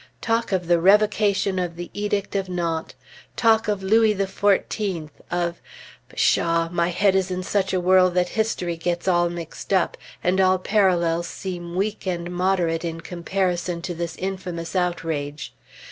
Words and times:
Talk 0.19 0.51
of 0.51 0.65
the 0.65 0.79
Revocation 0.81 1.59
of 1.59 1.75
the 1.75 1.91
Edict 1.93 2.35
of 2.35 2.49
Nantes! 2.49 2.95
Talk 3.35 3.67
of 3.67 3.83
Louis 3.83 4.15
XIV! 4.15 5.09
Of 5.29 5.61
pshaw! 6.09 6.69
my 6.71 6.87
head 6.89 7.13
is 7.13 7.29
in 7.29 7.43
such 7.43 7.71
a 7.71 7.79
whirl 7.79 8.09
that 8.09 8.29
history 8.29 8.77
gets 8.77 9.07
all 9.07 9.29
mixed 9.29 9.71
up, 9.71 9.97
and 10.23 10.41
all 10.41 10.57
parallels 10.57 11.27
seem 11.27 11.75
weak 11.75 12.07
and 12.07 12.31
moderate 12.31 12.83
in 12.83 13.01
comparison 13.01 13.79
to 13.83 13.93
this 13.93 14.15
infamous 14.15 14.75
outrage. 14.75 15.53